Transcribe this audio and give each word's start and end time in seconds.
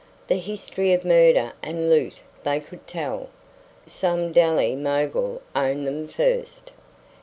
The 0.25 0.37
history 0.37 0.93
of 0.93 1.05
murder 1.05 1.53
and 1.61 1.87
loot 1.87 2.21
they 2.41 2.59
could 2.59 2.87
tell! 2.87 3.29
Some 3.85 4.31
Delhi 4.31 4.75
mogul 4.75 5.43
owned 5.55 5.85
them 5.85 6.07
first. 6.07 6.71